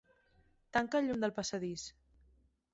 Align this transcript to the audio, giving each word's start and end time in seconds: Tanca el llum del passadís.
Tanca 0.77 0.97
el 1.03 1.07
llum 1.11 1.21
del 1.25 1.37
passadís. 1.37 1.87